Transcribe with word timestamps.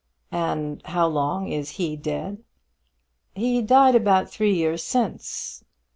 "And 0.31 0.81
how 0.85 1.05
long 1.05 1.49
is 1.49 1.69
he 1.77 1.95
dead?" 1.95 2.39
"He 3.35 3.61
died 3.61 3.93
about 3.93 4.31
three 4.31 4.55
years 4.55 4.81
since. 4.81 5.63